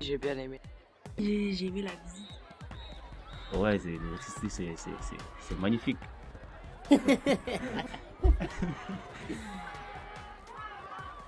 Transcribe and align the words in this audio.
J'ai 0.00 0.16
bien 0.16 0.38
aimé. 0.38 0.58
J'ai 1.18 1.66
aimé 1.66 1.82
la 1.82 1.90
visite. 1.90 2.30
Ouais, 3.54 3.78
c'est, 3.78 3.90
le 3.90 4.16
c'est, 4.22 4.48
c'est, 4.48 4.74
c'est, 4.74 4.90
c'est 5.40 5.58
magnifique. 5.58 5.98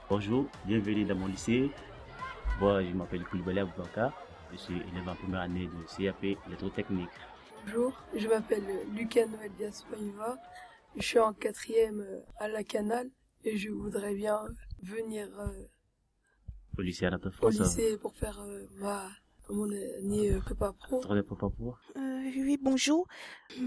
Bonjour, 0.09 0.47
bienvenue 0.65 1.05
dans 1.05 1.17
mon 1.17 1.27
lycée. 1.27 1.71
Moi, 2.61 2.83
je 2.83 2.93
m'appelle 2.93 3.25
Koulibaly 3.25 3.59
Aboubakar. 3.59 4.13
Je 4.53 4.57
suis 4.57 4.77
élève 4.77 5.07
en 5.07 5.17
première 5.17 5.41
année 5.43 5.67
de 5.67 5.85
CAP 6.05 6.25
électrotechnique. 6.47 7.11
Bonjour, 7.67 7.93
je 8.17 8.27
m'appelle 8.27 8.65
Lucas 8.95 9.27
Noël 9.27 9.53
Dias 9.59 9.85
Je 10.97 11.03
suis 11.03 11.19
en 11.19 11.35
quatrième 11.35 12.03
à 12.39 12.49
la 12.49 12.65
Canal 12.65 13.11
et 13.45 13.59
je 13.59 13.69
voudrais 13.69 14.15
bien 14.15 14.43
venir 14.83 15.29
euh, 15.39 15.67
au 16.79 16.83
lycée 16.83 17.07
à 17.07 17.19
Au 17.41 17.49
lycée 17.51 17.97
pour 17.99 18.15
faire 18.17 18.41
euh, 18.41 18.67
ma 18.79 19.11
mon 19.51 19.71
année 19.71 20.33
euh, 20.33 20.41
prépa 20.41 20.73
pro. 20.73 21.01
prépa 21.01 21.25
pro. 21.35 21.75
oui, 21.97 22.59
bonjour. 22.61 23.07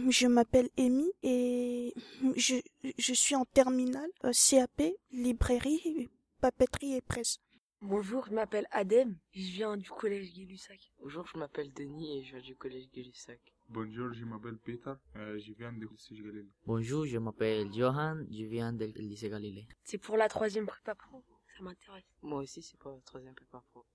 Je 0.10 0.28
m'appelle 0.28 0.70
Amy 0.78 1.12
et 1.22 1.94
je, 2.36 2.56
je 2.98 3.14
suis 3.14 3.36
en 3.36 3.46
terminale 3.46 4.10
CAP, 4.50 4.82
librairie, 5.12 6.10
papeterie 6.42 6.96
et 6.96 7.02
presse. 7.02 7.38
Bonjour, 7.82 8.26
je 8.26 8.34
m'appelle 8.34 8.66
Adem, 8.72 9.16
je 9.34 9.52
viens 9.52 9.78
du 9.78 9.90
collège 9.90 10.34
Gay-Lussac. 10.34 10.80
Bonjour, 11.00 11.28
je 11.28 11.38
m'appelle 11.38 11.72
Denis 11.74 12.18
et 12.18 12.24
je 12.24 12.32
viens 12.32 12.42
du 12.42 12.56
collège 12.56 12.90
Gay-Lussac. 12.92 13.40
Bonjour, 13.70 14.14
je 14.14 14.26
m'appelle 14.26 14.58
Peter, 14.58 14.94
euh, 15.18 15.38
je 15.40 15.52
viens 15.54 15.72
du 15.74 15.88
lycée 15.88 16.16
Galilée. 16.16 16.48
Bonjour, 16.66 17.06
je 17.06 17.18
m'appelle 17.18 17.72
Johan, 17.74 18.24
je 18.32 18.46
viens 18.46 18.72
du 18.74 18.86
lycée 18.96 19.30
Galilée. 19.30 19.68
C'est 19.84 19.98
pour 19.98 20.18
la 20.18 20.30
troisième 20.30 20.66
prépa 20.66 20.96
pro, 20.96 21.24
ça 21.56 21.64
m'intéresse. 21.64 22.04
Moi 22.22 22.40
aussi, 22.42 22.62
c'est 22.62 22.78
pour 22.78 22.92
la 22.92 23.00
troisième 23.06 23.34
prépa 23.34 23.62
pro. 23.72 23.86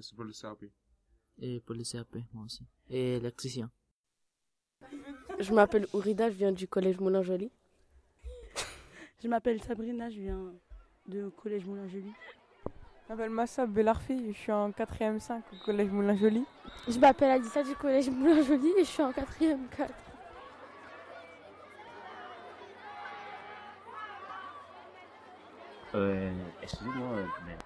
c'est 0.00 0.14
pour 0.14 0.24
le 0.24 0.32
CAP. 0.32 0.64
Et 1.38 1.60
pour 1.60 1.74
le 1.74 1.84
CAP, 1.84 2.16
moi 2.32 2.44
aussi. 2.44 2.64
Et 2.88 3.14
l'électricien. 3.18 3.70
Je 5.38 5.52
m'appelle 5.52 5.86
Ourida, 5.92 6.30
je 6.30 6.36
viens 6.36 6.52
du 6.52 6.66
collège 6.66 6.98
Moulin-Joly. 6.98 7.50
je 9.22 9.28
m'appelle 9.28 9.62
Sabrina, 9.62 10.10
je 10.10 10.20
viens 10.20 10.52
du 11.06 11.30
collège 11.30 11.64
Moulin-Joly. 11.64 12.12
Je 13.04 13.12
m'appelle 13.12 13.30
Massa 13.30 13.66
Belarfi, 13.66 14.32
je 14.32 14.38
suis 14.38 14.52
en 14.52 14.70
4ème 14.70 15.18
5 15.18 15.44
au 15.52 15.64
collège 15.64 15.90
Moulin-Joly. 15.90 16.44
Je 16.88 16.98
m'appelle 16.98 17.30
Adissa 17.30 17.62
du 17.62 17.74
collège 17.74 18.08
Moulin-Joly 18.08 18.68
et 18.78 18.84
je 18.84 18.90
suis 18.90 19.02
en 19.02 19.10
4ème 19.10 19.68
4. 19.76 19.92
Euh, 25.94 26.32
excusez-moi, 26.62 27.26
mais 27.46 27.56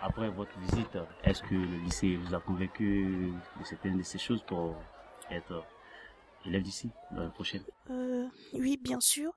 après 0.00 0.30
votre 0.30 0.58
visite, 0.60 0.96
est-ce 1.22 1.42
que 1.42 1.54
le 1.54 1.76
lycée 1.84 2.16
vous 2.16 2.34
a 2.34 2.40
convaincu 2.40 3.32
de 3.58 3.64
certaines 3.64 3.98
de 3.98 4.02
ces 4.02 4.18
choses 4.18 4.42
pour 4.42 4.76
être 5.30 5.66
élève 6.46 6.62
d'ici 6.62 6.90
l'année 7.10 7.30
prochaine 7.32 7.62
euh, 7.90 8.26
Oui, 8.54 8.78
bien 8.78 9.00
sûr. 9.00 9.32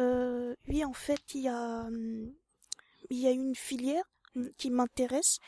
Euh, 0.00 0.54
oui, 0.68 0.84
en 0.84 0.92
fait, 0.92 1.34
il 1.34 1.42
y 1.42 1.48
a, 1.48 1.82
hum, 1.82 2.32
il 3.10 3.18
y 3.18 3.26
a 3.26 3.30
une 3.30 3.54
filière 3.54 4.04
qui 4.56 4.70
m'intéresse 4.70 5.38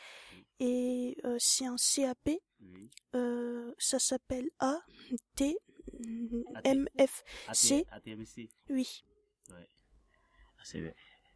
et 0.59 1.17
euh, 1.25 1.37
c'est 1.39 1.65
un 1.65 1.75
CAP. 1.77 2.29
Euh, 3.15 3.73
ça 3.77 3.99
s'appelle 3.99 4.49
A 4.59 4.79
T 5.35 5.57
M 6.63 6.87
F 6.99 7.23
C. 7.53 7.85
Oui. 8.69 9.03
Ouais. 9.49 9.67
C'est 10.63 10.81
bien. 10.81 10.93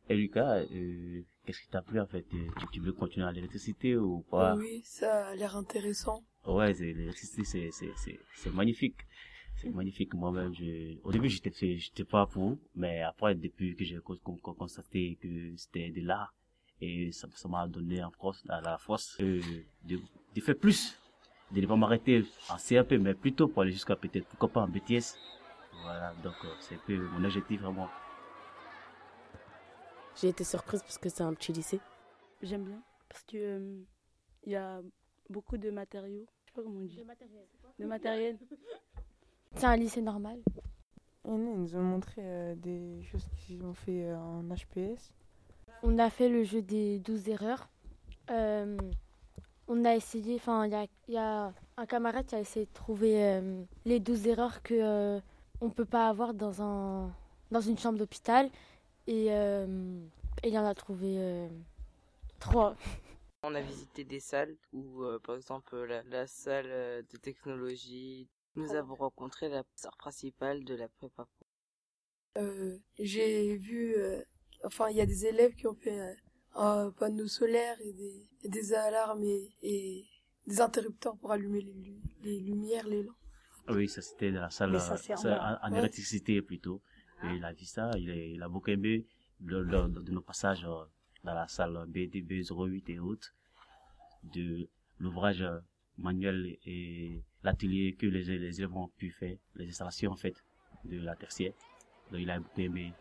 Et 0.09 0.15
Lucas, 0.15 0.57
euh, 0.59 1.21
qu'est-ce 1.45 1.61
qui 1.61 1.69
t'a 1.69 1.81
plu 1.81 1.99
en 1.99 2.05
fait? 2.05 2.25
Tu, 2.29 2.67
tu, 2.73 2.79
veux 2.81 2.91
continuer 2.91 3.25
à 3.25 3.31
l'électricité 3.31 3.95
ou 3.95 4.23
pas? 4.29 4.55
Oui, 4.55 4.81
ça 4.83 5.27
a 5.27 5.35
l'air 5.35 5.55
intéressant. 5.55 6.23
Ouais, 6.45 6.73
l'électricité 6.73 7.71
c'est 7.71 8.53
magnifique. 8.53 8.97
C'est 9.55 9.69
magnifique 9.69 10.13
moi-même. 10.13 10.53
Je... 10.53 10.97
Au 11.03 11.11
début 11.11 11.29
j'étais 11.29 11.77
j'étais 11.77 12.03
pas 12.03 12.25
pour, 12.25 12.57
mais 12.75 13.01
après 13.01 13.35
depuis 13.35 13.75
que 13.75 13.85
j'ai 13.85 13.99
constaté 14.01 15.17
que 15.21 15.55
c'était 15.55 15.89
de 15.91 16.01
l'art 16.01 16.33
et 16.81 17.11
ça 17.11 17.27
m'a 17.47 17.67
donné 17.67 18.03
en 18.03 18.11
force, 18.11 18.43
à 18.49 18.59
la 18.59 18.77
force 18.77 19.17
euh, 19.21 19.39
de, 19.85 19.99
de 20.35 20.41
faire 20.41 20.57
plus, 20.57 20.99
de 21.51 21.61
ne 21.61 21.67
pas 21.67 21.75
m'arrêter 21.75 22.25
en 22.49 22.57
CAP, 22.57 22.91
mais 22.93 23.13
plutôt 23.13 23.47
pour 23.47 23.61
aller 23.61 23.71
jusqu'à 23.71 23.95
peut-être, 23.95 24.27
pourquoi 24.27 24.49
pas 24.49 24.61
en 24.61 24.67
BTS. 24.67 25.15
Voilà, 25.83 26.13
donc 26.23 26.35
euh, 26.43 26.49
c'est 26.59 26.75
un 26.75 26.79
peu 26.85 26.97
mon 26.97 27.23
objectif 27.23 27.61
vraiment. 27.61 27.89
J'ai 30.15 30.29
été 30.29 30.43
surprise 30.43 30.81
parce 30.81 30.97
que 30.97 31.09
c'est 31.09 31.23
un 31.23 31.33
petit 31.33 31.53
lycée. 31.53 31.79
J'aime 32.41 32.63
bien 32.63 32.81
parce 33.09 33.23
que 33.23 33.37
euh, 33.37 33.83
il 34.43 34.51
y 34.51 34.55
a 34.55 34.81
beaucoup 35.29 35.57
de 35.57 35.69
matériaux. 35.69 36.25
Je 36.45 36.49
sais 36.49 36.53
pas 36.55 36.63
comment 36.63 36.79
on 36.79 36.85
dit. 36.85 36.97
De 36.97 37.03
matériel. 37.03 37.47
De 37.79 37.85
matériel. 37.85 38.37
C'est 39.55 39.65
un 39.65 39.75
lycée 39.75 40.01
normal. 40.01 40.41
ils 41.25 41.31
nous 41.31 41.75
ont 41.75 41.83
montré 41.83 42.55
des 42.55 43.03
choses 43.03 43.27
qu'ils 43.37 43.63
ont 43.63 43.75
fait 43.75 44.11
en 44.15 44.41
HPS. 44.43 45.13
On 45.83 45.99
a 45.99 46.09
fait 46.09 46.29
le 46.29 46.43
jeu 46.43 46.61
des 46.61 46.99
12 46.99 47.29
erreurs. 47.29 47.69
Euh, 48.31 48.77
on 49.67 49.85
a 49.85 49.95
essayé, 49.95 50.35
enfin, 50.35 50.65
il 50.65 50.89
y 51.13 51.17
a, 51.17 51.53
un 51.75 51.85
camarade 51.85 52.25
qui 52.25 52.35
a 52.35 52.39
essayé 52.39 52.65
de 52.65 52.73
trouver 52.73 53.23
euh, 53.23 53.63
les 53.85 53.99
12 53.99 54.27
erreurs 54.27 54.61
que 54.61 54.73
euh, 54.73 55.19
on 55.59 55.69
peut 55.69 55.85
pas 55.85 56.07
avoir 56.07 56.33
dans, 56.33 56.61
un, 56.61 57.11
dans 57.51 57.61
une 57.61 57.77
chambre 57.77 57.97
d'hôpital. 57.97 58.49
Et, 59.07 59.27
il 60.43 60.57
en 60.57 60.65
a 60.65 60.75
trouvé 60.75 61.49
trois. 62.39 62.75
On 63.45 63.55
a 63.55 63.61
visité 63.61 64.05
des 64.05 64.21
salles 64.21 64.55
où, 64.71 65.03
par 65.23 65.35
exemple, 65.35 65.75
la, 66.09 66.27
salle 66.27 67.05
de 67.11 67.17
technologie, 67.17 68.29
nous 68.55 68.73
avons 68.73 68.95
rencontré 68.95 69.49
la 69.49 69.63
sœur 69.75 69.97
principale 69.97 70.63
de 70.63 70.75
la 70.75 70.87
prépa. 70.87 71.27
J'ai 72.97 73.57
vu 73.57 73.95
enfin, 74.63 74.89
il 74.89 74.97
y 74.97 75.01
a 75.01 75.05
des 75.05 75.25
élèves 75.25 75.53
qui 75.55 75.67
ont 75.67 75.75
fait 75.75 75.99
euh, 75.99 76.13
un 76.55 76.91
panneau 76.91 77.27
solaire 77.27 77.77
et 77.81 77.93
des, 77.93 78.27
des 78.49 78.73
alarmes 78.73 79.23
et, 79.23 80.05
des 80.45 80.59
interrupteurs 80.59 81.15
pour 81.17 81.31
allumer 81.31 81.61
les, 81.61 82.01
les 82.23 82.39
lumières, 82.39 82.85
les 82.87 83.03
lampes. 83.03 83.15
Ah 83.67 83.73
oui, 83.73 83.87
ça 83.87 84.01
c'était 84.01 84.31
dans 84.31 84.41
la 84.41 84.49
salle 84.49 84.75
en, 84.75 85.73
électricité 85.73 86.41
plutôt. 86.41 86.81
Il 87.23 87.45
a 87.45 87.53
vu 87.53 87.65
ça, 87.65 87.91
il, 87.97 88.41
a 88.41 88.49
beaucoup 88.49 88.69
aimé 88.69 89.05
lors 89.45 89.87
de 89.89 90.11
nos 90.11 90.21
passages 90.21 90.65
euh, 90.65 90.83
dans 91.23 91.33
la 91.33 91.47
salle 91.47 91.85
BDB 91.87 92.43
08 92.43 92.89
et 92.89 92.99
autres, 92.99 93.33
de 94.23 94.67
l'ouvrage 94.99 95.45
manuel 95.97 96.57
et 96.65 97.21
l'atelier 97.43 97.95
que 97.95 98.07
les, 98.07 98.29
élèves 98.29 98.75
ont 98.75 98.89
pu 98.89 99.11
faire, 99.11 99.37
les 99.55 99.69
installations 99.69 100.11
en 100.11 100.15
fait 100.15 100.43
de 100.85 100.99
la 100.99 101.15
tertiaire. 101.15 101.53
Donc 102.11 102.21
il 102.21 102.29
a 102.29 102.39
beaucoup 102.39 102.61
aimé 102.61 102.93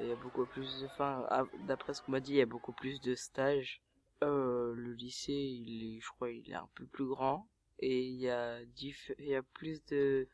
Il 0.00 0.08
y 0.08 0.12
a 0.12 0.16
beaucoup 0.16 0.46
plus 0.46 0.80
de, 0.80 0.88
d'après 1.66 1.94
ce 1.94 2.02
qu'on 2.02 2.12
m'a 2.12 2.18
dit, 2.20 2.32
il 2.32 2.38
y 2.38 2.42
a 2.42 2.46
beaucoup 2.46 2.72
plus 2.72 3.00
de 3.00 3.14
stages. 3.14 3.80
Euh, 4.22 4.74
le 4.74 4.92
lycée, 4.94 5.32
il 5.32 5.96
est, 5.96 6.00
je 6.00 6.08
crois, 6.10 6.30
il 6.30 6.48
est 6.50 6.54
un 6.54 6.68
peu 6.74 6.86
plus 6.86 7.06
grand 7.06 7.48
et 7.78 8.06
il 8.06 8.14
y 8.14 8.30
a 8.30 8.60
il 8.60 9.26
y 9.26 9.34
a 9.34 9.42
plus 9.42 9.84
de 9.86 10.28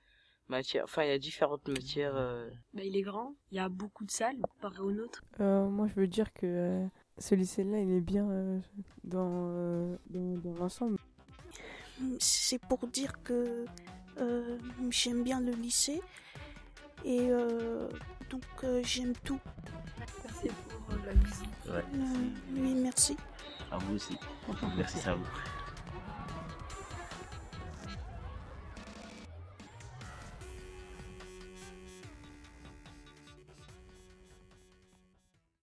matières, 0.49 0.85
enfin, 0.85 1.05
il 1.05 1.09
y 1.09 1.13
a 1.13 1.19
différentes 1.19 1.67
matières. 1.69 2.15
Euh. 2.15 2.51
Bah, 2.75 2.83
il 2.85 2.97
est 2.97 3.03
grand, 3.03 3.35
il 3.51 3.57
y 3.57 3.61
a 3.61 3.69
beaucoup 3.69 4.05
de 4.05 4.11
salles 4.11 4.39
comparé 4.41 4.81
au 4.81 4.93
nôtre. 4.93 5.23
Euh, 5.41 5.69
moi, 5.69 5.89
je 5.89 5.95
veux 5.95 6.07
dire 6.07 6.33
que 6.33 6.47
euh, 6.47 6.87
ce 7.19 7.35
lycée-là, 7.35 7.81
il 7.81 7.93
est 7.93 8.01
bien 8.01 8.61
dans, 9.05 9.99
dans, 10.11 10.37
dans 10.39 10.55
l'ensemble. 10.55 10.99
C'est 12.21 12.61
pour 12.61 12.87
dire 12.87 13.23
que 13.23 13.65
j'aime 14.91 15.23
bien 15.23 15.41
le 15.41 15.53
lycée 15.53 16.01
et 17.05 17.31
donc 18.31 18.43
euh, 18.65 18.83
j'aime 18.85 19.15
tout. 19.25 19.41
Merci 20.25 20.49
pour 20.69 20.95
la 21.05 21.13
visite. 21.13 21.49
Ouais, 21.67 21.85
euh, 21.95 22.29
oui, 22.53 22.75
merci. 22.75 23.17
À 23.71 23.79
vous 23.79 23.95
aussi. 23.97 24.17
Merci 24.77 25.09
à 25.09 25.15
vous. 25.15 25.27